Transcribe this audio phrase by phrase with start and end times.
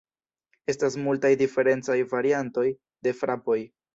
[0.71, 2.65] Estas multaj diferencaj variantoj
[3.09, 3.59] de frapoj.